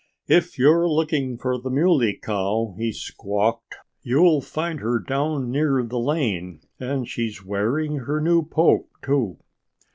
[0.27, 5.99] "If you're looking for the Muley Cow," he squawked, "you'll find her down near the
[5.99, 6.61] lane.
[6.79, 9.37] And she's wearing her new poke, too."